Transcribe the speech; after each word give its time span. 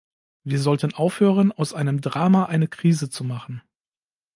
Wir 0.43 0.57
sollten 0.59 0.95
aufhören, 0.95 1.51
aus 1.51 1.75
einem 1.75 2.01
Drama 2.01 2.45
eine 2.45 2.67
Krise 2.67 3.11
zu 3.11 3.23
machen. 3.23 3.61